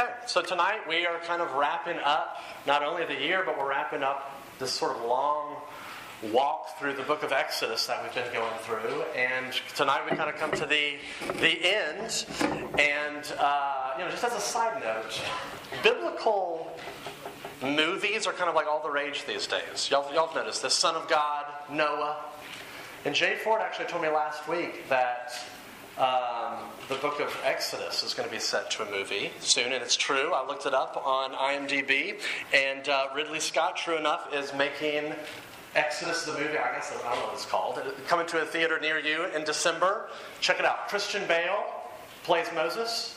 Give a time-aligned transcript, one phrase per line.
[0.00, 3.68] Okay, so tonight we are kind of wrapping up not only the year, but we're
[3.68, 5.56] wrapping up this sort of long
[6.32, 9.02] walk through the book of Exodus that we've been going through.
[9.14, 10.94] And tonight we kind of come to the,
[11.40, 12.24] the end.
[12.78, 15.20] And, uh, you know, just as a side note,
[15.82, 16.74] biblical
[17.62, 19.90] movies are kind of like all the rage these days.
[19.90, 22.16] Y'all, y'all have noticed this Son of God, Noah.
[23.04, 25.34] And Jay Ford actually told me last week that
[25.98, 29.80] um, the book of Exodus is going to be set to a movie soon, and
[29.80, 30.32] it's true.
[30.34, 32.20] I looked it up on IMDb,
[32.52, 35.14] and uh, Ridley Scott, true enough, is making
[35.76, 36.58] Exodus the movie.
[36.58, 37.80] I guess I don't know what it's called.
[38.08, 40.08] Coming to a theater near you in December.
[40.40, 40.88] Check it out.
[40.88, 41.64] Christian Bale
[42.24, 43.16] plays Moses.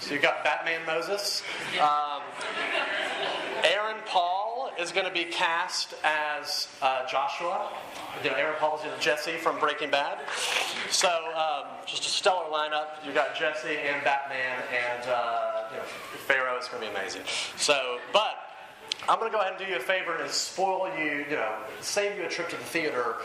[0.00, 1.44] So you've got Batman Moses.
[1.80, 2.20] Um,
[3.62, 4.43] Aaron Paul
[4.78, 7.70] is going to be cast as uh, Joshua.
[8.22, 10.18] You know, Aaron Paul's is you know, Jesse from Breaking Bad.
[10.90, 12.88] So um, just a stellar lineup.
[13.04, 15.84] You've got Jesse and Batman and uh, you know,
[16.26, 16.56] Pharaoh.
[16.56, 17.22] It's going to be amazing.
[17.56, 18.44] So, but
[19.08, 21.54] I'm going to go ahead and do you a favor and spoil you, you know,
[21.80, 23.16] save you a trip to the theater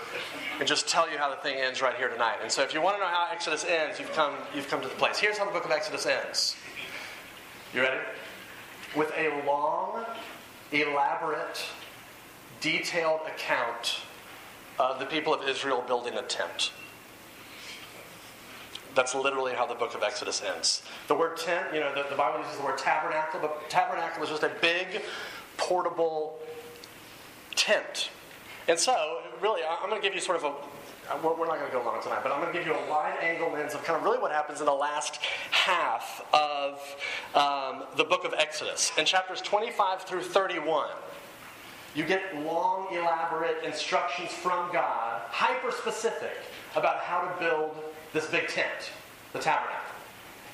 [0.59, 2.37] and just tell you how the thing ends right here tonight.
[2.41, 4.89] And so if you want to know how Exodus ends, you've come, you've come to
[4.89, 5.17] the place.
[5.19, 6.57] Here's how the book of Exodus ends.
[7.73, 8.02] You ready?
[8.95, 10.03] With a long,
[10.71, 11.65] elaborate,
[12.61, 14.01] detailed account
[14.77, 16.71] of the people of Israel building a tent.
[18.95, 20.83] That's literally how the book of Exodus ends.
[21.07, 24.29] The word tent, you know, the, the Bible uses the word tabernacle, but tabernacle is
[24.29, 25.01] just a big,
[25.57, 26.39] portable
[27.55, 28.09] tent.
[28.67, 30.53] And so, really, I'm going to give you sort of a
[31.23, 33.17] we're not going to go long tonight, but I'm going to give you a wide
[33.21, 35.15] angle lens of kind of really what happens in the last
[35.49, 36.79] half of
[37.35, 38.91] um, the book of Exodus.
[38.97, 40.89] In chapters 25 through 31,
[41.95, 46.38] you get long, elaborate instructions from God, hyper specific,
[46.75, 47.75] about how to build
[48.13, 48.91] this big tent,
[49.33, 49.75] the tabernacle.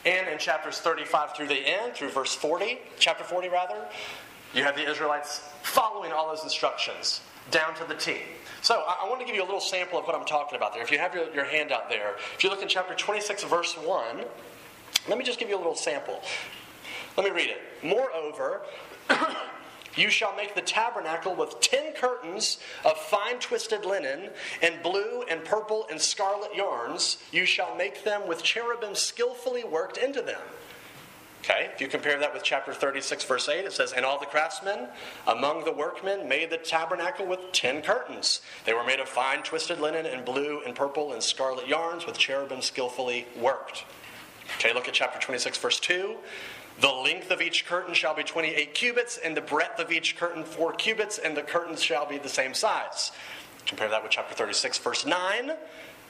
[0.06, 3.86] And in chapters 35 through the end, through verse 40, chapter 40 rather,
[4.54, 8.17] you have the Israelites following all those instructions down to the T.
[8.62, 10.73] So I, I want to give you a little sample of what I'm talking about
[10.73, 10.83] there.
[10.83, 14.23] If you have your, your handout there, if you look in chapter 26, verse 1,
[15.08, 16.22] let me just give you a little sample.
[17.17, 17.61] Let me read it.
[17.83, 18.61] Moreover,
[19.95, 24.30] You shall make the tabernacle with ten curtains of fine twisted linen,
[24.61, 27.17] and blue and purple and scarlet yarns.
[27.31, 30.42] You shall make them with cherubim skillfully worked into them.
[31.43, 34.25] Okay, if you compare that with chapter 36, verse 8, it says, And all the
[34.25, 34.87] craftsmen
[35.27, 38.42] among the workmen made the tabernacle with ten curtains.
[38.65, 42.17] They were made of fine twisted linen and blue and purple and scarlet yarns with
[42.17, 43.86] cherubim skillfully worked.
[44.58, 46.15] Okay, look at chapter 26, verse 2.
[46.80, 50.43] The length of each curtain shall be 28 cubits, and the breadth of each curtain
[50.43, 53.11] 4 cubits, and the curtains shall be the same size.
[53.65, 55.53] Compare that with chapter 36, verse 9.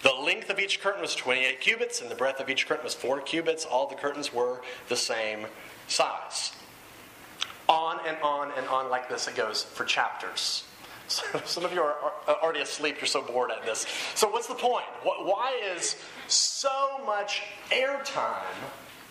[0.01, 2.95] The length of each curtain was 28 cubits, and the breadth of each curtain was
[2.95, 3.63] 4 cubits.
[3.63, 5.45] All the curtains were the same
[5.87, 6.51] size.
[7.69, 10.63] On and on and on like this it goes for chapters.
[11.07, 11.95] So some of you are
[12.27, 13.85] already asleep, you're so bored at this.
[14.15, 14.85] So, what's the point?
[15.03, 15.97] Why is
[16.27, 18.41] so much airtime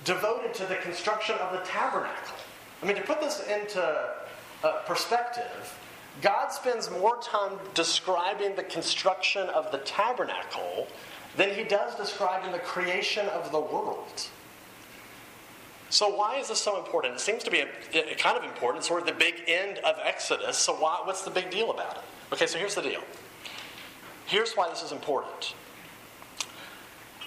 [0.05, 2.37] devoted to the construction of the tabernacle?
[2.83, 4.11] I mean, to put this into
[4.63, 5.79] uh, perspective,
[6.23, 10.87] God spends more time describing the construction of the tabernacle
[11.37, 14.29] than he does describing the creation of the world.
[15.91, 17.15] So, why is this so important?
[17.15, 19.79] It seems to be a, a kind of important, it's sort of the big end
[19.79, 20.57] of Exodus.
[20.57, 22.03] So, why, what's the big deal about it?
[22.33, 23.03] Okay, so here's the deal.
[24.27, 25.55] Here's why this is important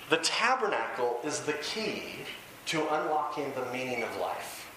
[0.10, 2.04] the tabernacle is the key
[2.68, 4.70] to unlocking the meaning of life.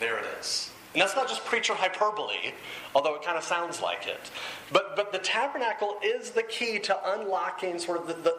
[0.00, 0.70] There it is.
[0.92, 2.52] And that's not just preacher hyperbole,
[2.94, 4.30] although it kind of sounds like it.
[4.72, 8.38] But, but the tabernacle is the key to unlocking sort of the, the,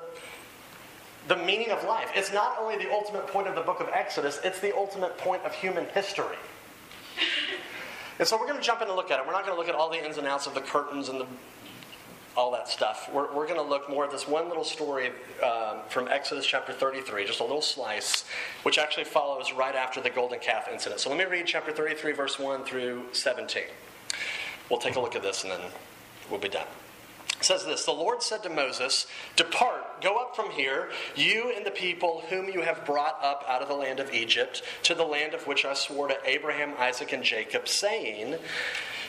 [1.28, 2.10] the meaning of life.
[2.16, 5.44] It's not only the ultimate point of the book of Exodus, it's the ultimate point
[5.44, 6.38] of human history.
[8.20, 9.26] And so we're going to jump in and look at it.
[9.26, 11.20] We're not going to look at all the ins and outs of the curtains and
[11.20, 11.28] the
[12.36, 13.10] all that stuff.
[13.14, 15.12] We're, we're going to look more at this one little story
[15.44, 18.26] um, from Exodus chapter 33, just a little slice,
[18.64, 21.00] which actually follows right after the golden calf incident.
[21.00, 23.64] So let me read chapter 33, verse 1 through 17.
[24.70, 25.62] We'll take a look at this and then
[26.30, 26.68] we'll be done.
[27.38, 31.66] It says this The Lord said to Moses, Depart, go up from here, you and
[31.66, 35.04] the people whom you have brought up out of the land of Egypt, to the
[35.04, 38.36] land of which I swore to Abraham, Isaac, and Jacob, saying,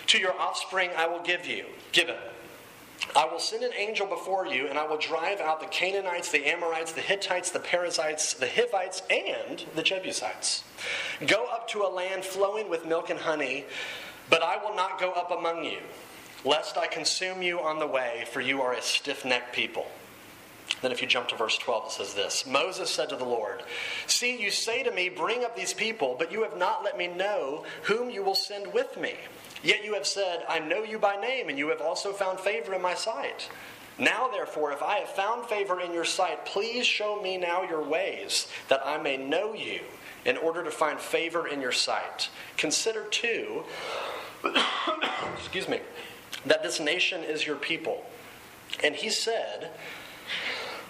[0.09, 2.19] To your offspring I will give you, give it
[3.15, 6.47] I will send an angel before you, and I will drive out the Canaanites, the
[6.47, 10.65] Amorites, the Hittites, the Perizzites, the Hivites, and the Jebusites.
[11.27, 13.65] Go up to a land flowing with milk and honey,
[14.29, 15.79] but I will not go up among you,
[16.45, 19.87] lest I consume you on the way, for you are a stiff necked people.
[20.83, 23.63] Then, if you jump to verse 12, it says this Moses said to the Lord,
[24.07, 27.07] See, you say to me, Bring up these people, but you have not let me
[27.07, 29.15] know whom you will send with me.
[29.63, 32.75] Yet you have said, I know you by name, and you have also found favor
[32.75, 33.49] in my sight.
[33.99, 37.83] Now, therefore, if I have found favor in your sight, please show me now your
[37.83, 39.81] ways, that I may know you,
[40.25, 42.29] in order to find favor in your sight.
[42.59, 43.65] Consider, too,
[45.39, 45.81] excuse me,
[46.45, 48.05] that this nation is your people.
[48.85, 49.71] And he said,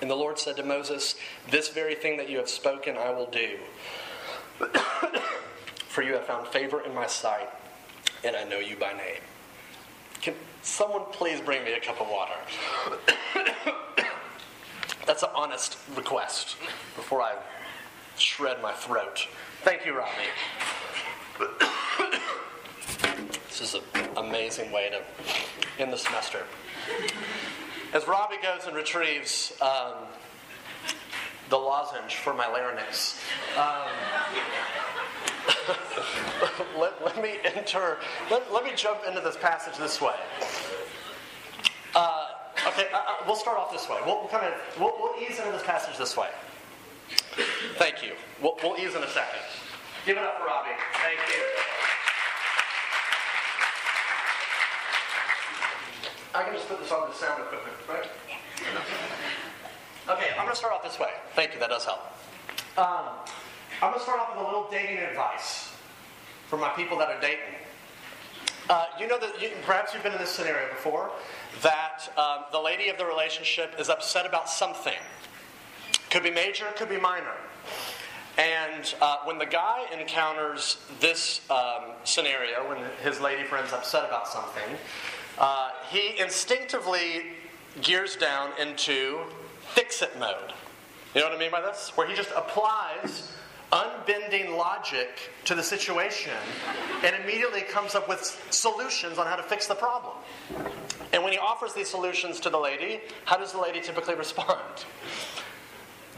[0.00, 1.16] And the Lord said to Moses,
[1.50, 3.58] This very thing that you have spoken I will do.
[5.88, 7.48] For you have found favor in my sight,
[8.22, 9.22] and I know you by name.
[10.20, 12.34] Can someone please bring me a cup of water?
[15.06, 16.56] That's an honest request
[16.96, 17.34] before I
[18.18, 19.28] shred my throat.
[19.62, 20.24] Thank you, Rodney.
[23.48, 23.82] this is an
[24.16, 26.44] amazing way to end the semester.
[27.92, 29.94] As Robbie goes and retrieves um,
[31.48, 33.20] the lozenge for my larynx,
[33.56, 33.88] um,
[36.78, 37.98] let, let, me enter,
[38.30, 40.14] let, let, me jump into this passage this way.
[41.94, 42.26] Uh,
[42.68, 43.98] okay, uh, uh, we'll start off this way.
[44.04, 46.28] We'll, we'll kind of we'll, we'll, ease into this passage this way.
[47.76, 48.12] Thank you.
[48.42, 49.40] We'll, we'll ease in a second.
[50.04, 50.70] Give it up for Robbie.
[50.94, 51.75] Thank you.
[56.36, 58.06] I can just put this on the sound equipment, right?
[60.08, 61.08] Okay, I'm going to start off this way.
[61.34, 62.00] Thank you, that does help.
[62.76, 63.08] Um,
[63.80, 65.72] I'm going to start off with a little dating advice
[66.48, 67.54] for my people that are dating.
[68.68, 71.10] Uh, you know that you, perhaps you've been in this scenario before
[71.62, 74.92] that um, the lady of the relationship is upset about something.
[76.10, 77.32] Could be major, could be minor.
[78.36, 84.28] And uh, when the guy encounters this um, scenario, when his lady friend's upset about
[84.28, 84.76] something,
[85.38, 87.24] uh, he instinctively
[87.82, 89.20] gears down into
[89.60, 90.52] fix it mode.
[91.14, 91.92] You know what I mean by this?
[91.94, 93.32] Where he just applies
[93.72, 96.32] unbending logic to the situation
[97.02, 100.14] and immediately comes up with solutions on how to fix the problem.
[101.12, 104.84] And when he offers these solutions to the lady, how does the lady typically respond?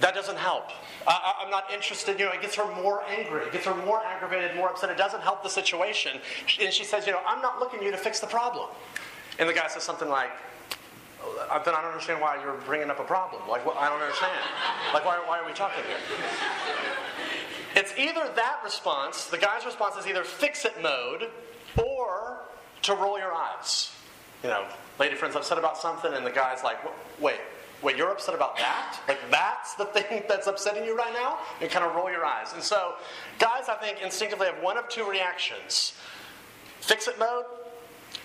[0.00, 0.70] That doesn't help.
[1.06, 2.18] I, am not interested.
[2.20, 3.42] You know, it gets her more angry.
[3.42, 4.90] It gets her more aggravated, more upset.
[4.90, 6.20] It doesn't help the situation.
[6.60, 8.68] And she says, you know, I'm not looking you to fix the problem.
[9.38, 10.30] And the guy says something like,
[11.50, 13.42] uh, then I don't understand why you're bringing up a problem.
[13.48, 14.32] Like, well, I don't understand.
[14.94, 15.96] Like, why, why are we talking here?
[17.74, 21.28] It's either that response, the guy's response is either fix it mode
[21.76, 22.40] or
[22.82, 23.92] to roll your eyes.
[24.42, 24.66] You know,
[24.98, 26.78] lady friend's upset about something, and the guy's like,
[27.20, 27.38] wait,
[27.82, 29.00] wait, you're upset about that?
[29.06, 31.38] Like, that's the thing that's upsetting you right now?
[31.60, 32.52] you kind of roll your eyes.
[32.54, 32.94] And so,
[33.38, 35.94] guys, I think, instinctively have one of two reactions
[36.80, 37.44] fix it mode,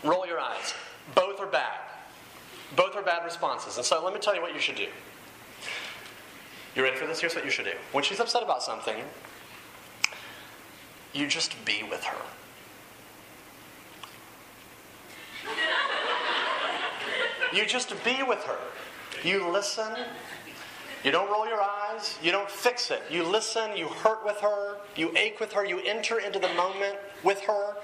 [0.04, 0.74] roll your eyes.
[1.16, 1.80] Both are bad.
[2.76, 3.78] Both are bad responses.
[3.78, 4.88] And so let me tell you what you should do.
[6.76, 7.20] You ready for this?
[7.20, 7.74] Here's what you should do.
[7.92, 9.04] When she's upset about something,
[11.14, 12.18] you just be with her.
[17.54, 18.58] You just be with her.
[19.24, 19.96] You listen.
[21.04, 22.18] You don't roll your eyes.
[22.22, 23.02] You don't fix it.
[23.10, 23.76] You listen.
[23.76, 24.78] You hurt with her.
[24.96, 25.66] You ache with her.
[25.66, 27.76] You enter into the moment with her.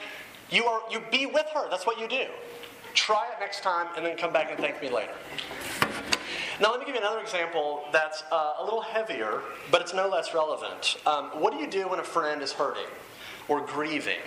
[0.50, 1.70] You are you be with her.
[1.70, 2.26] That's what you do.
[2.94, 5.14] Try it next time and then come back and thank me later.
[6.62, 9.42] Now, let me give you another example that's uh, a little heavier,
[9.72, 10.98] but it's no less relevant.
[11.06, 12.88] Um, what do you do when a friend is hurting
[13.48, 14.20] or grieving?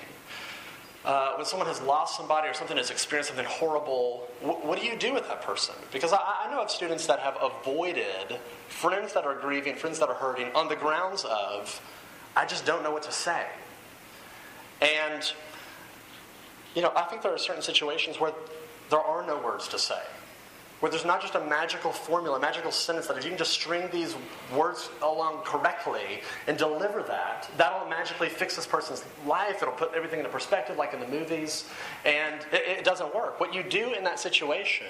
[1.05, 4.87] Uh, when someone has lost somebody or something has experienced something horrible, wh- what do
[4.87, 5.75] you do with that person?
[5.93, 10.09] Because I, I know of students that have avoided friends that are grieving, friends that
[10.09, 11.81] are hurting, on the grounds of,
[12.37, 13.47] I just don't know what to say.
[14.81, 15.33] And
[16.75, 18.33] you know, I think there are certain situations where
[18.91, 20.01] there are no words to say.
[20.83, 23.53] Where there's not just a magical formula, a magical sentence that if you can just
[23.53, 24.17] string these
[24.53, 29.63] words along correctly and deliver that, that'll magically fix this person's life.
[29.63, 31.69] It'll put everything into perspective, like in the movies.
[32.05, 33.39] And it, it doesn't work.
[33.39, 34.89] What you do in that situation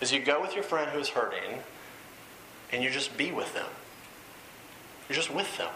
[0.00, 1.58] is you go with your friend who's hurting
[2.72, 3.66] and you just be with them.
[5.08, 5.72] You're just with them.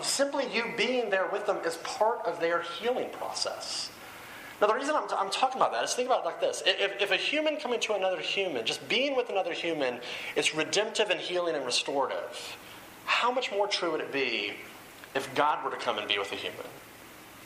[0.00, 3.90] Simply you being there with them is part of their healing process.
[4.60, 6.62] Now, the reason I'm, I'm talking about that is think about it like this.
[6.66, 10.00] If, if a human coming to another human, just being with another human,
[10.34, 12.56] is redemptive and healing and restorative,
[13.04, 14.54] how much more true would it be
[15.14, 16.66] if God were to come and be with a human?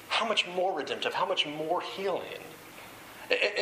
[0.09, 2.23] How much more redemptive, how much more healing?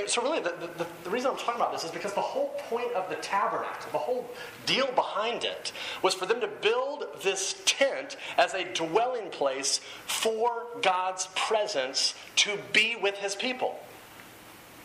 [0.07, 2.93] So, really, the, the, the, reason I'm talking about this is because the whole point
[2.93, 4.29] of the tabernacle, the whole
[4.67, 5.73] deal behind it,
[6.03, 12.59] was for them to build this tent as a dwelling place for God's presence to
[12.73, 13.79] be with his people.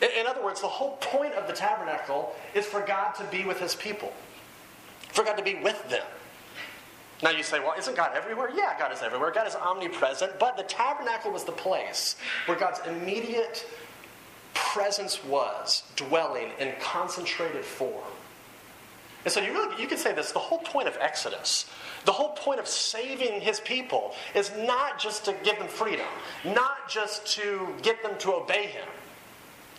[0.01, 3.59] In other words, the whole point of the tabernacle is for God to be with
[3.59, 4.13] his people,
[5.09, 6.05] for God to be with them.
[7.23, 8.51] Now you say, well, isn't God everywhere?
[8.53, 9.31] Yeah, God is everywhere.
[9.31, 13.65] God is omnipresent, but the tabernacle was the place where God's immediate
[14.75, 18.11] presence was dwelling in concentrated form.
[19.23, 21.65] And so you really you could say this the whole point of Exodus,
[22.03, 26.05] the whole point of saving his people is not just to give them freedom,
[26.43, 28.87] not just to get them to obey him.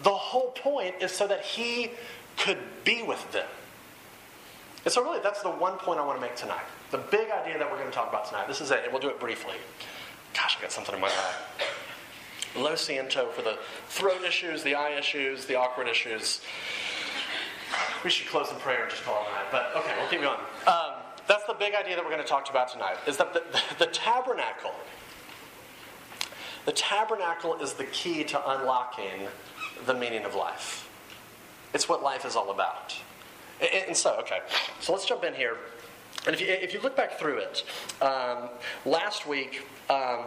[0.03, 1.91] The whole point is so that he
[2.39, 3.49] could be with them.
[4.87, 6.65] And so really that's the one point I want to make tonight.
[6.91, 8.49] The big idea that we're going to talk about tonight.
[8.49, 9.57] This is it, and we'll do it briefly.
[10.33, 11.35] Gosh, I got something in my eye.
[12.57, 13.59] Lo siento for the
[13.89, 16.41] throat issues, the eye issues, the awkward issues.
[18.05, 19.51] We should close in prayer and just call it that.
[19.51, 20.39] But okay, we'll keep going.
[20.67, 22.97] Um, that's the big idea that we're going to talk about tonight.
[23.07, 24.75] Is that the, the, the tabernacle?
[26.65, 29.29] The tabernacle is the key to unlocking
[29.85, 30.89] the meaning of life.
[31.75, 32.97] It's what life is all about.
[33.61, 34.41] And, and so, okay,
[34.81, 35.57] so let's jump in here.
[36.27, 37.65] And if you, if you look back through it,
[38.03, 38.49] um,
[38.85, 40.27] last week, um,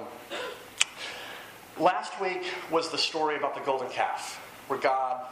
[1.79, 5.25] Last week was the story about the golden calf, where God,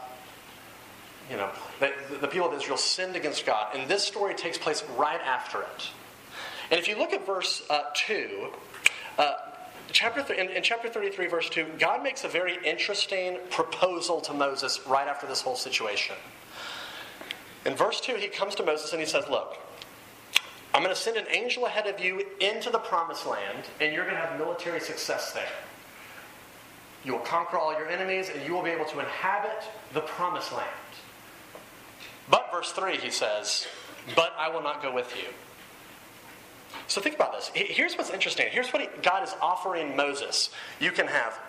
[1.29, 1.49] you know,
[1.81, 3.75] the, the people of Israel sinned against God.
[3.75, 5.89] And this story takes place right after it.
[6.71, 8.47] And if you look at verse uh, 2,
[9.17, 9.33] uh,
[9.91, 14.33] chapter th- in, in, chapter 33, verse 2, God makes a very interesting proposal to
[14.33, 16.15] Moses right after this whole situation.
[17.65, 19.57] In verse 2, he comes to Moses and he says, Look,
[20.73, 24.05] I'm going to send an angel ahead of you into the promised land, and you're
[24.05, 25.49] going to have military success there.
[27.07, 30.51] You will conquer all your enemies, and you will be able to inhabit the promised
[30.51, 30.67] land.
[32.29, 33.65] But, verse 3, he says,
[34.13, 35.29] But I will not go with you.
[36.87, 37.49] So think about this.
[37.53, 38.47] Here's what's interesting.
[38.51, 40.49] Here's what God is offering Moses.
[40.81, 41.39] You can have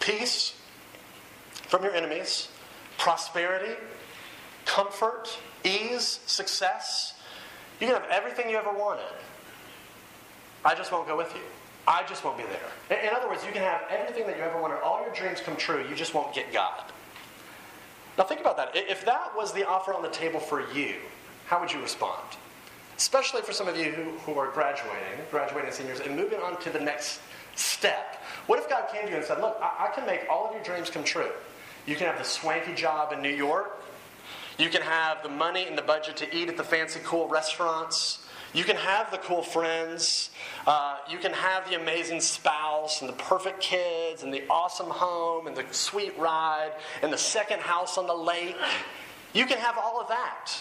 [0.00, 0.56] peace
[1.68, 2.48] from your enemies,
[2.98, 3.80] prosperity,
[4.64, 7.14] comfort, ease, success.
[7.80, 9.04] You can have everything you ever wanted.
[10.64, 11.42] I just won't go with you.
[11.86, 13.00] I just won't be there.
[13.02, 15.56] In other words, you can have everything that you ever wanted, all your dreams come
[15.56, 16.84] true, you just won't get God.
[18.16, 18.70] Now think about that.
[18.74, 20.96] If that was the offer on the table for you,
[21.46, 22.22] how would you respond?
[22.96, 26.70] Especially for some of you who, who are graduating, graduating seniors, and moving on to
[26.70, 27.20] the next
[27.56, 28.22] step.
[28.46, 30.54] What if God came to you and said, Look, I, I can make all of
[30.54, 31.30] your dreams come true.
[31.86, 33.82] You can have the swanky job in New York.
[34.58, 38.23] You can have the money and the budget to eat at the fancy, cool restaurants.
[38.54, 40.30] You can have the cool friends.
[40.64, 45.48] Uh, you can have the amazing spouse and the perfect kids and the awesome home
[45.48, 46.70] and the sweet ride
[47.02, 48.56] and the second house on the lake.
[49.32, 50.52] You can have all of that.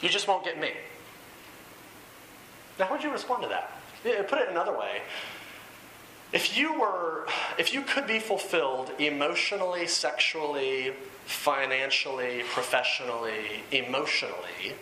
[0.00, 0.72] You just won't get me.
[2.78, 3.72] Now, how would you respond to that?
[4.28, 5.02] Put it another way.
[6.32, 7.26] If you were,
[7.58, 10.92] if you could be fulfilled emotionally, sexually,
[11.26, 14.74] financially, professionally, emotionally,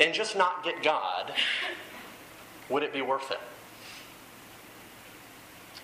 [0.00, 1.32] and just not get God,
[2.68, 3.40] would it be worth it?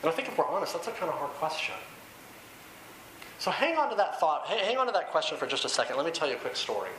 [0.02, 1.74] And I think if we're honest, that's a kind of hard question.
[3.38, 5.96] So hang on to that thought, hang on to that question for just a second.
[5.96, 6.90] Let me tell you a quick story.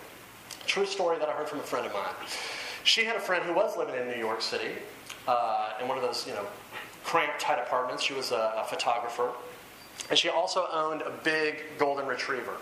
[0.65, 2.13] True story that I heard from a friend of mine.
[2.83, 4.71] She had a friend who was living in New York City
[5.27, 6.45] uh, in one of those, you know,
[7.03, 8.03] cramped, tight apartments.
[8.03, 9.31] She was a, a photographer.
[10.09, 12.57] And she also owned a big golden retriever.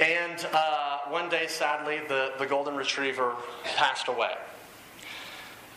[0.00, 3.34] And uh, one day, sadly, the, the golden retriever
[3.76, 4.34] passed away.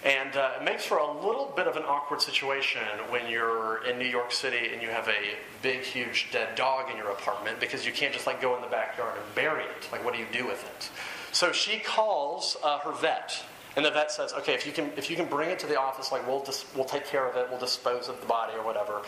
[0.04, 3.98] And uh, it makes for a little bit of an awkward situation when you're in
[3.98, 7.86] New York City and you have a big, huge dead dog in your apartment because
[7.86, 9.90] you can't just like go in the backyard and bury it.
[9.92, 10.90] Like, what do you do with it?
[11.32, 13.44] So she calls uh, her vet,
[13.78, 15.80] and the vet says, "Okay, if you can, if you can bring it to the
[15.80, 17.48] office, like we'll dis- we'll take care of it.
[17.50, 19.02] We'll dispose of the body or whatever."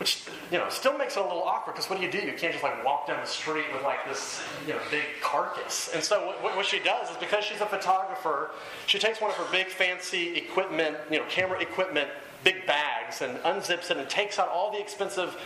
[0.00, 2.18] Which, you know, still makes it a little awkward because what do you do?
[2.18, 5.90] You can't just like walk down the street with like this, you know, big carcass.
[5.92, 8.50] And so what, what she does is because she's a photographer,
[8.86, 12.08] she takes one of her big fancy equipment, you know, camera equipment,
[12.44, 15.36] big bags and unzips it and takes out all the expensive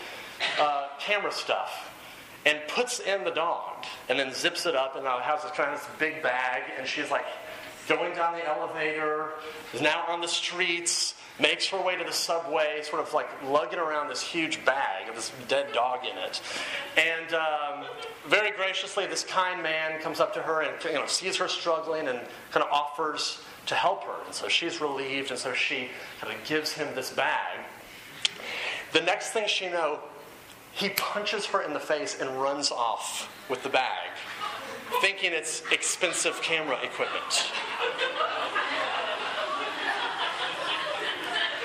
[0.61, 1.91] uh, camera stuff
[2.47, 5.75] and puts in the dog and then zips it up and now has this kind
[5.75, 7.27] of this big bag and she's like
[7.89, 9.31] going down the elevator,
[9.73, 13.79] is now on the streets, makes her way to the subway, sort of like lugging
[13.79, 16.41] around this huge bag of this dead dog in it.
[16.97, 17.87] And um,
[18.27, 22.07] very graciously, this kind man comes up to her and you know, sees her struggling
[22.07, 22.21] and
[22.53, 24.25] kind of offers to help her.
[24.27, 25.89] And so she's relieved, and so she
[26.21, 27.61] kind of gives him this bag.
[28.93, 29.99] The next thing she knows,
[30.73, 34.11] he punches her in the face and runs off with the bag,
[35.01, 37.53] thinking it's expensive camera equipment.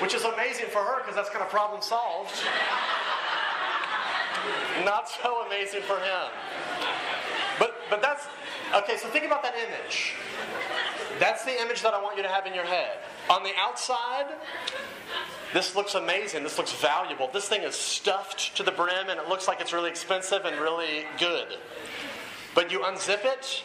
[0.00, 2.34] Which is amazing for her because that's kind of problem solved.
[4.84, 6.30] Not so amazing for him.
[7.58, 8.26] But but that's
[8.74, 10.14] okay, so think about that image.
[11.18, 12.98] That's the image that I want you to have in your head.
[13.28, 14.26] On the outside,
[15.52, 16.44] this looks amazing.
[16.44, 17.28] This looks valuable.
[17.30, 20.58] This thing is stuffed to the brim and it looks like it's really expensive and
[20.58, 21.58] really good.
[22.54, 23.62] But you unzip it,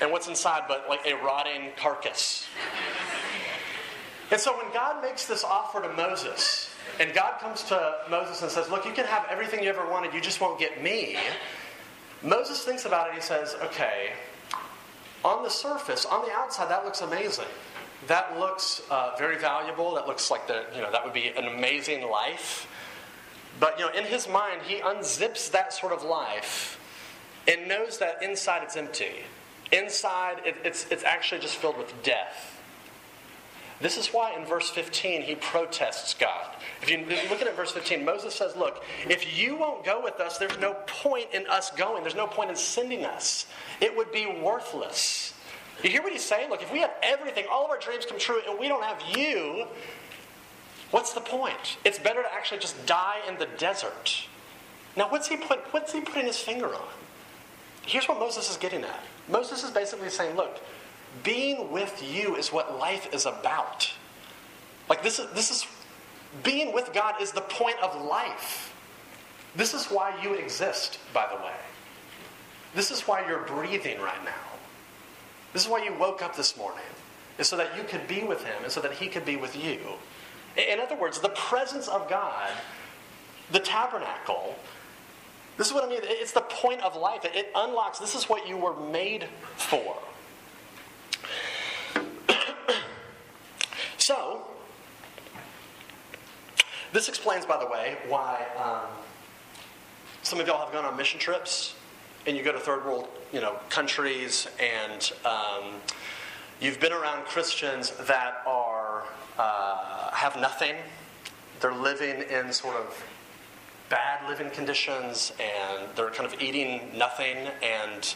[0.00, 2.46] and what's inside but like a rotting carcass?
[4.32, 8.50] And so when God makes this offer to Moses, and God comes to Moses and
[8.50, 11.18] says, Look, you can have everything you ever wanted, you just won't get me.
[12.22, 14.12] Moses thinks about it and he says, Okay,
[15.22, 17.44] on the surface, on the outside, that looks amazing.
[18.06, 19.94] That looks uh, very valuable.
[19.94, 22.66] That looks like the, you know, that would be an amazing life.
[23.60, 26.80] But, you know, in his mind, he unzips that sort of life
[27.46, 29.24] and knows that inside it's empty.
[29.70, 32.61] Inside, it, it's, it's actually just filled with death.
[33.82, 36.46] This is why in verse 15 he protests God.
[36.80, 36.98] If you
[37.28, 40.74] look at verse 15, Moses says, Look, if you won't go with us, there's no
[40.86, 42.02] point in us going.
[42.02, 43.46] There's no point in sending us.
[43.80, 45.34] It would be worthless.
[45.82, 46.48] You hear what he's saying?
[46.48, 49.02] Look, if we have everything, all of our dreams come true, and we don't have
[49.16, 49.66] you,
[50.92, 51.78] what's the point?
[51.84, 54.28] It's better to actually just die in the desert.
[54.96, 56.88] Now, what's he, put, what's he putting his finger on?
[57.84, 59.00] Here's what Moses is getting at.
[59.28, 60.60] Moses is basically saying, Look,
[61.22, 63.92] being with you is what life is about.
[64.88, 65.66] Like, this is, this is
[66.42, 68.74] being with God is the point of life.
[69.54, 71.52] This is why you exist, by the way.
[72.74, 74.30] This is why you're breathing right now.
[75.52, 76.84] This is why you woke up this morning,
[77.38, 79.54] is so that you could be with Him and so that He could be with
[79.54, 79.78] you.
[80.56, 82.50] In other words, the presence of God,
[83.50, 84.56] the tabernacle,
[85.58, 86.00] this is what I mean.
[86.02, 87.24] It's the point of life.
[87.24, 89.96] It unlocks, this is what you were made for.
[94.02, 94.42] So,
[96.92, 98.90] this explains, by the way, why um,
[100.22, 101.74] some of y'all have gone on mission trips
[102.26, 105.74] and you go to third world you know, countries and um,
[106.60, 109.04] you've been around Christians that are,
[109.38, 110.74] uh, have nothing.
[111.60, 113.04] They're living in sort of
[113.88, 118.14] bad living conditions and they're kind of eating nothing and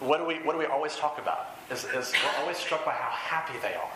[0.00, 1.56] what do we, what do we always talk about?
[1.70, 3.92] Is, is we're always struck by how happy they are.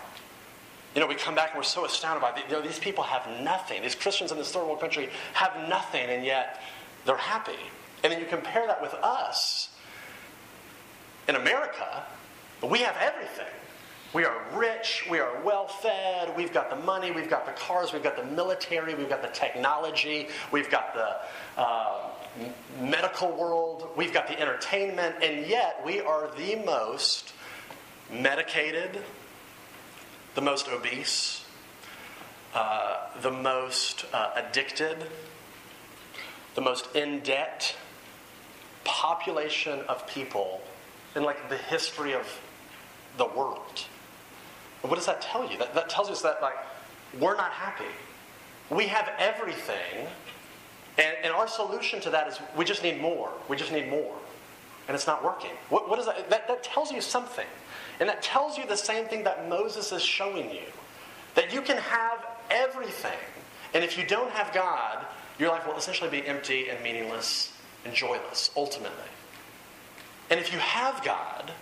[0.94, 3.42] You know, we come back and we're so astounded by, you know, these people have
[3.42, 3.82] nothing.
[3.82, 6.60] These Christians in this third world country have nothing, and yet
[7.04, 7.58] they're happy.
[8.02, 9.68] And then you compare that with us
[11.28, 12.04] in America,
[12.62, 13.46] we have everything.
[14.12, 17.92] We are rich, we are well fed, we've got the money, we've got the cars,
[17.92, 21.16] we've got the military, we've got the technology, we've got the
[21.56, 22.08] uh,
[22.80, 27.32] medical world, we've got the entertainment, and yet we are the most
[28.12, 29.00] medicated,
[30.34, 31.44] the most obese,
[32.54, 34.96] uh, the most uh, addicted,
[36.54, 37.76] the most in debt
[38.84, 40.60] population of people
[41.14, 42.26] in like the history of
[43.16, 43.84] the world.
[44.82, 45.58] What does that tell you?
[45.58, 46.56] That, that tells us that like
[47.18, 47.84] we're not happy.
[48.70, 50.06] We have everything,
[50.96, 53.30] and, and our solution to that is we just need more.
[53.48, 54.14] We just need more.
[54.88, 55.50] And it's not working.
[55.68, 56.30] What, what is that?
[56.30, 56.48] that?
[56.48, 57.46] That tells you something.
[58.00, 60.64] And that tells you the same thing that Moses is showing you.
[61.34, 63.18] That you can have everything.
[63.74, 65.04] And if you don't have God,
[65.38, 67.52] your life will essentially be empty and meaningless
[67.84, 68.96] and joyless, ultimately.
[70.30, 71.52] And if you have God,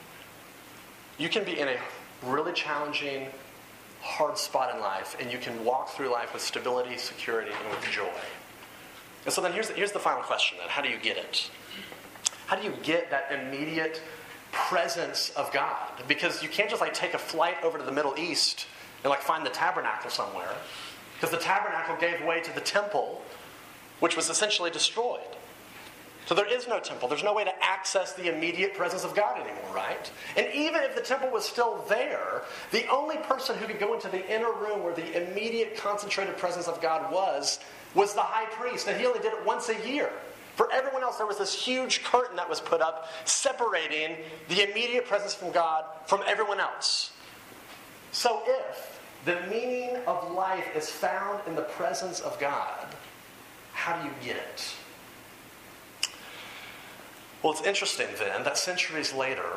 [1.18, 1.76] you can be in a
[2.22, 3.28] really challenging,
[4.00, 7.84] hard spot in life, and you can walk through life with stability, security, and with
[7.90, 8.08] joy.
[9.24, 10.68] And so then here's the, here's the final question then.
[10.68, 11.50] How do you get it?
[12.46, 14.00] How do you get that immediate
[14.52, 15.90] presence of God?
[16.06, 18.66] Because you can't just like take a flight over to the Middle East
[19.02, 20.50] and like find the tabernacle somewhere.
[21.14, 23.22] Because the tabernacle gave way to the temple,
[24.00, 25.20] which was essentially destroyed.
[26.26, 27.08] So there is no temple.
[27.08, 30.12] There's no way to access the immediate presence of God anymore, right?
[30.36, 34.08] And even if the temple was still there, the only person who could go into
[34.10, 37.60] the inner room where the immediate concentrated presence of God was
[37.94, 40.10] was the high priest, and he only did it once a year.
[40.58, 44.16] For everyone else, there was this huge curtain that was put up separating
[44.48, 47.12] the immediate presence from God from everyone else.
[48.10, 52.88] So if the meaning of life is found in the presence of God,
[53.72, 54.74] how do you get it?
[57.40, 59.48] Well, it's interesting then that centuries later,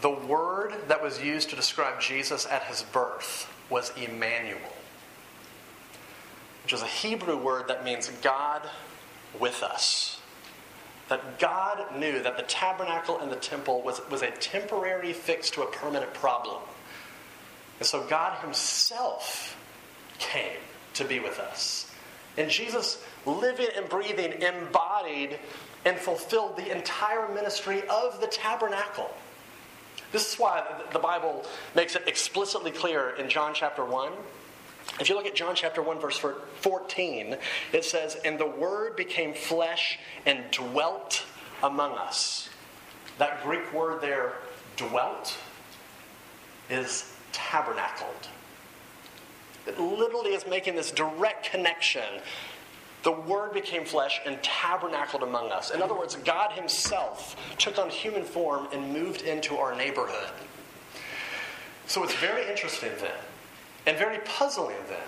[0.00, 4.60] the word that was used to describe Jesus at his birth was Emmanuel,
[6.62, 8.62] which is a Hebrew word that means God
[9.40, 10.15] with us.
[11.08, 15.62] That God knew that the tabernacle and the temple was, was a temporary fix to
[15.62, 16.60] a permanent problem.
[17.78, 19.56] And so God Himself
[20.18, 20.58] came
[20.94, 21.90] to be with us.
[22.36, 25.38] And Jesus, living and breathing, embodied
[25.84, 29.10] and fulfilled the entire ministry of the tabernacle.
[30.12, 34.12] This is why the Bible makes it explicitly clear in John chapter 1.
[35.00, 36.22] If you look at John chapter 1, verse
[36.60, 37.36] 14,
[37.72, 41.24] it says, And the Word became flesh and dwelt
[41.62, 42.48] among us.
[43.18, 44.34] That Greek word there,
[44.76, 45.36] dwelt,
[46.70, 48.28] is tabernacled.
[49.66, 52.04] It literally is making this direct connection
[53.06, 55.70] the Word became flesh and tabernacled among us.
[55.70, 60.28] In other words, God Himself took on human form and moved into our neighborhood.
[61.86, 63.12] So it's very interesting then,
[63.86, 64.98] and very puzzling then,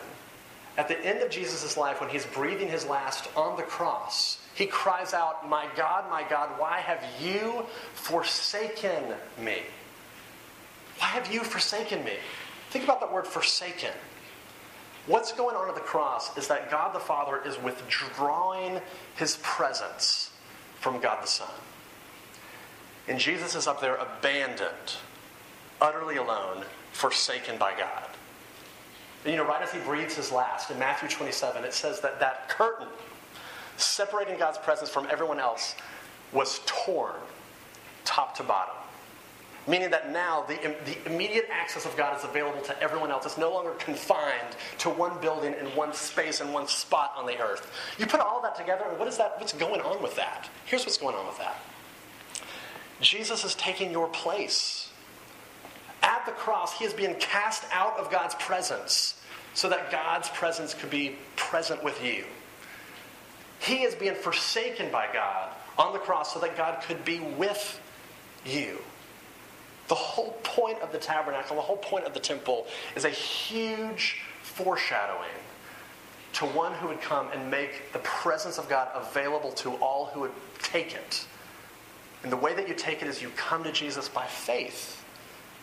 [0.77, 4.67] at the end of Jesus' life, when He's breathing His last on the cross, He
[4.67, 9.59] cries out, My God, my God, why have you forsaken me?
[10.99, 12.15] Why have you forsaken me?
[12.71, 13.93] Think about that word forsaken.
[15.07, 18.81] What's going on at the cross is that God the Father is withdrawing
[19.17, 20.31] his presence
[20.81, 21.49] from God the Son.
[23.09, 24.97] And Jesus is up there abandoned,
[25.81, 28.08] utterly alone, forsaken by God.
[29.25, 32.21] And you know, right as he breathes his last, in Matthew 27, it says that
[32.21, 32.89] that curtain
[33.77, 35.75] separating God's presence from everyone else
[36.33, 37.15] was torn
[38.05, 38.75] top to bottom.
[39.67, 40.55] Meaning that now the,
[40.87, 43.27] the immediate access of God is available to everyone else.
[43.27, 47.39] It's no longer confined to one building in one space in one spot on the
[47.39, 47.71] earth.
[47.99, 49.39] You put all that together, and what is that?
[49.39, 50.49] What's going on with that?
[50.65, 51.61] Here's what's going on with that.
[53.03, 54.88] Jesus is taking your place.
[56.19, 59.21] At the cross, he is being cast out of God's presence
[59.55, 62.25] so that God's presence could be present with you.
[63.61, 67.81] He is being forsaken by God on the cross so that God could be with
[68.45, 68.79] you.
[69.87, 74.21] The whole point of the tabernacle, the whole point of the temple, is a huge
[74.43, 75.29] foreshadowing
[76.35, 80.21] to one who would come and make the presence of God available to all who
[80.21, 81.27] would take it.
[82.25, 84.98] And the way that you take it is you come to Jesus by faith.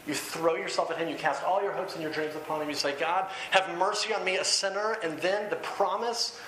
[0.07, 2.69] You throw yourself at Him, you cast all your hopes and your dreams upon Him.
[2.69, 4.97] You say, God, have mercy on me, a sinner.
[5.03, 6.39] And then the promise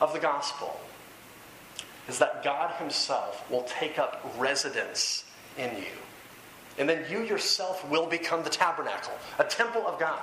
[0.00, 0.78] of the gospel
[2.08, 5.24] is that God Himself will take up residence
[5.56, 5.96] in you.
[6.78, 10.20] And then you yourself will become the tabernacle, a temple of God.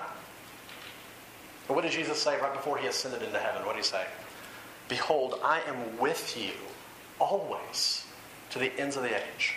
[1.68, 3.66] And what did Jesus say right before he ascended into heaven?
[3.66, 4.06] What did he say?
[4.90, 6.52] Behold, I am with you
[7.20, 8.06] always
[8.52, 9.56] to the ends of the age.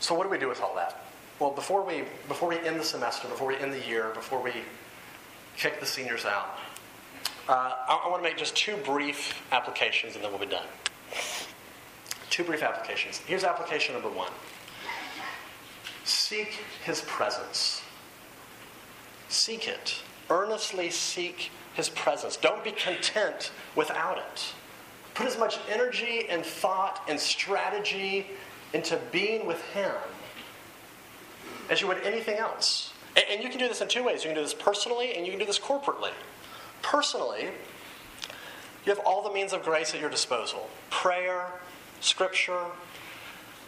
[0.00, 1.04] So what do we do with all that?
[1.38, 4.52] Well, before we before we end the semester, before we end the year, before we
[5.56, 6.58] kick the seniors out,
[7.48, 10.66] uh, I, I want to make just two brief applications, and then we'll be done.
[12.30, 13.18] Two brief applications.
[13.18, 14.32] Here's application number one
[16.04, 17.82] Seek his presence.
[19.28, 20.02] Seek it.
[20.28, 22.36] Earnestly seek his presence.
[22.36, 24.54] Don't be content without it.
[25.14, 28.26] Put as much energy and thought and strategy
[28.72, 29.92] into being with him
[31.68, 32.92] as you would anything else.
[33.16, 34.22] And, you can do this in two ways.
[34.22, 36.12] You can do this personally and you can do this corporately.
[36.82, 37.48] Personally,
[38.84, 41.46] you have all the means of grace at your disposal prayer,
[42.00, 42.64] scripture.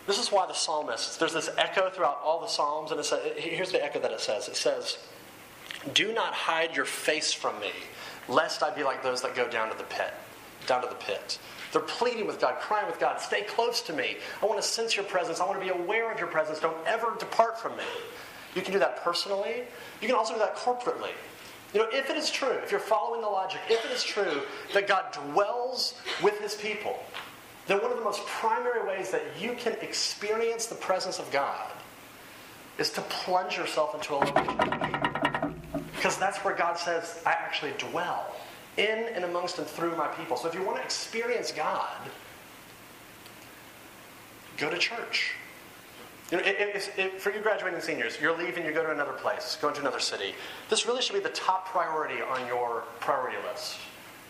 [0.07, 3.71] This is why the psalmist, there's this echo throughout all the Psalms, and says, here's
[3.71, 4.99] the echo that it says it says,
[5.95, 7.71] Do not hide your face from me,
[8.29, 10.13] lest I be like those that go down to the pit.
[10.67, 11.39] Down to the pit.
[11.73, 14.19] They're pleading with God, crying with God, stay close to me.
[14.43, 15.41] I want to sense your presence.
[15.41, 16.61] I want to be aware of your presence.
[16.61, 17.85] Don't ever depart from me.
[18.55, 19.63] You can do that personally.
[20.01, 21.13] You can also do that corporately.
[21.73, 24.43] You know, if it is true, if you're following the logic, if it is true
[24.75, 27.03] that God dwells with his people,
[27.67, 31.71] then one of the most primary ways that you can experience the presence of God
[32.79, 35.63] is to plunge yourself into a location.
[35.95, 38.35] Because that's where God says, I actually dwell
[38.77, 40.37] in and amongst and through my people.
[40.37, 41.97] So if you want to experience God,
[44.57, 45.35] go to church.
[46.31, 49.59] You know, if, if, for you graduating seniors, you're leaving, you go to another place,
[49.61, 50.35] go to another city.
[50.71, 53.77] This really should be the top priority on your priority list.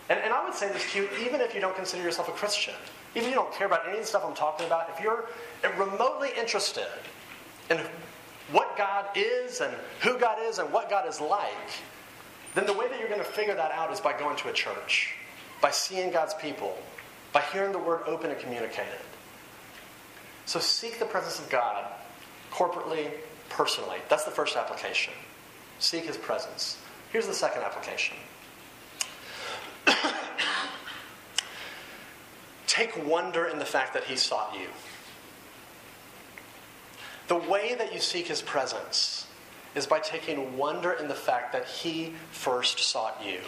[0.09, 2.33] And, and I would say this to you, even if you don't consider yourself a
[2.33, 2.75] Christian.
[3.15, 5.27] Even if you don't care about any of the stuff I'm talking about, if you're
[5.79, 6.89] remotely interested
[7.71, 7.79] in
[8.51, 11.71] what God is and who God is and what God is like,
[12.55, 14.53] then the way that you're going to figure that out is by going to a
[14.53, 15.15] church,
[15.61, 16.77] by seeing God's people,
[17.33, 19.01] by hearing the word open and communicated.
[20.45, 21.87] So seek the presence of God
[22.51, 23.11] corporately,
[23.49, 23.99] personally.
[24.09, 25.15] That's the first application.
[25.79, 26.79] Seek his presence.
[27.11, 28.17] Here's the second application.
[32.67, 34.69] Take wonder in the fact that he sought you.
[37.29, 39.22] The way that you seek his presence
[39.75, 43.39] is by taking wonder in the fact that he first sought you.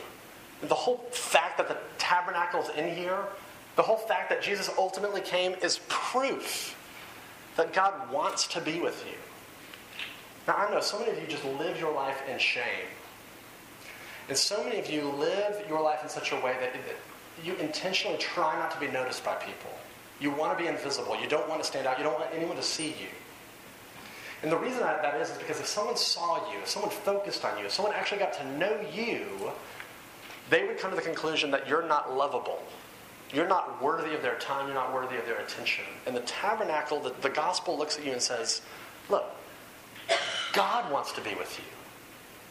[0.62, 3.18] The whole fact that the tabernacle is in here,
[3.76, 6.76] the whole fact that Jesus ultimately came is proof
[7.56, 9.18] that God wants to be with you.
[10.46, 12.86] Now, I know so many of you just live your life in shame.
[14.28, 16.74] And so many of you live your life in such a way that
[17.44, 19.70] you intentionally try not to be noticed by people.
[20.20, 21.18] You want to be invisible.
[21.20, 21.98] You don't want to stand out.
[21.98, 23.08] You don't want anyone to see you.
[24.44, 27.46] And the reason that, that is is because if someone saw you, if someone focused
[27.46, 29.24] on you, if someone actually got to know you,
[30.50, 32.62] they would come to the conclusion that you're not lovable.
[33.32, 34.66] You're not worthy of their time.
[34.66, 35.86] You're not worthy of their attention.
[36.06, 38.60] And the tabernacle, the, the gospel looks at you and says,
[39.08, 39.24] Look,
[40.52, 41.64] God wants to be with you.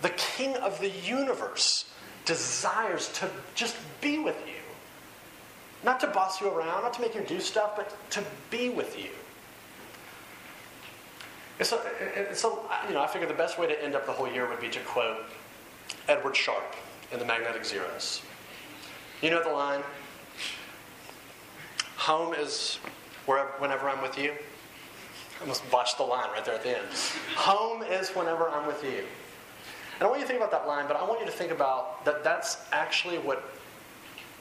[0.01, 1.85] The king of the universe
[2.25, 4.53] desires to just be with you.
[5.83, 8.97] Not to boss you around, not to make you do stuff, but to be with
[8.97, 9.11] you.
[11.63, 11.81] And so,
[12.17, 14.49] and so, you know, I figured the best way to end up the whole year
[14.49, 15.23] would be to quote
[16.09, 16.75] Edward Sharpe
[17.13, 18.21] in The Magnetic Zeros.
[19.21, 19.81] You know the line?
[21.95, 22.79] Home is
[23.25, 24.31] wherever, whenever I'm with you.
[24.31, 26.87] I almost botched the line right there at the end.
[27.37, 29.05] Home is whenever I'm with you.
[29.99, 31.53] And I want you to think about that line, but I want you to think
[31.53, 33.41] about that that's actually what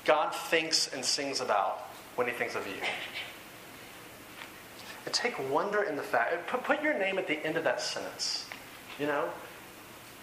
[0.04, 2.74] God thinks and sings about when he thinks of you.
[5.04, 8.46] And take wonder in the fact, put, your name at the end of that sentence.
[8.98, 9.28] You know?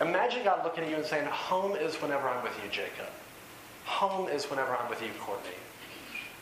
[0.01, 3.09] Imagine God looking at you and saying, Home is whenever I'm with you, Jacob.
[3.85, 5.49] Home is whenever I'm with you, Courtney.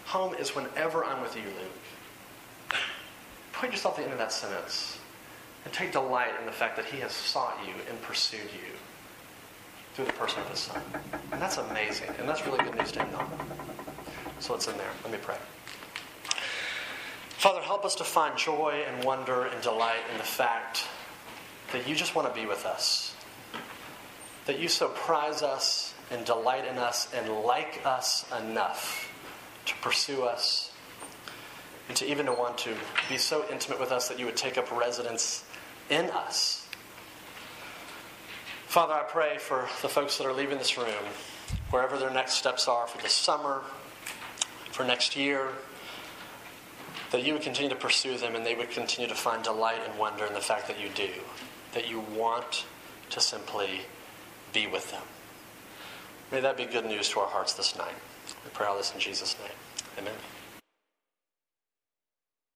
[0.06, 2.80] Home is whenever I'm with you, Luke.
[3.54, 5.00] Put yourself at the end of that sentence
[5.65, 8.73] and take delight in the fact that He has sought you and pursued you
[9.93, 10.82] through the person of His Son.
[11.32, 12.10] And that's amazing.
[12.19, 13.28] And that's really good news to end on.
[14.39, 14.91] So it's in there.
[15.04, 15.38] Let me pray.
[17.47, 20.86] Father, help us to find joy and wonder and delight in the fact
[21.71, 23.15] that you just want to be with us.
[24.47, 29.10] That you so prize us and delight in us and like us enough
[29.65, 30.73] to pursue us
[31.88, 32.73] and to even to want to
[33.07, 35.45] be so intimate with us that you would take up residence
[35.89, 36.67] in us.
[38.65, 41.05] Father, I pray for the folks that are leaving this room,
[41.69, 43.62] wherever their next steps are for this summer,
[44.69, 45.53] for next year,
[47.12, 49.98] that you would continue to pursue them and they would continue to find delight and
[49.98, 51.10] wonder in the fact that you do,
[51.74, 52.65] that you want
[53.10, 53.82] to simply
[54.54, 55.04] be with them.
[56.32, 57.96] May that be good news to our hearts this night.
[58.43, 59.58] We pray all this in Jesus' name.
[59.98, 60.13] Amen.